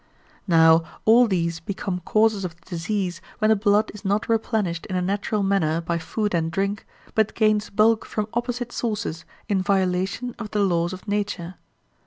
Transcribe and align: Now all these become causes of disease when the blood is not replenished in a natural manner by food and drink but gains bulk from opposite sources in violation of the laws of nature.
Now 0.47 0.83
all 1.05 1.27
these 1.27 1.59
become 1.59 1.99
causes 1.99 2.43
of 2.43 2.59
disease 2.61 3.21
when 3.37 3.49
the 3.49 3.55
blood 3.55 3.91
is 3.93 4.03
not 4.03 4.27
replenished 4.27 4.87
in 4.87 4.95
a 4.95 5.01
natural 5.03 5.43
manner 5.43 5.79
by 5.79 5.99
food 5.99 6.33
and 6.33 6.49
drink 6.51 6.87
but 7.13 7.35
gains 7.35 7.69
bulk 7.69 8.03
from 8.07 8.27
opposite 8.33 8.71
sources 8.71 9.25
in 9.47 9.61
violation 9.61 10.33
of 10.39 10.49
the 10.49 10.63
laws 10.63 10.91
of 10.91 11.07
nature. 11.07 11.53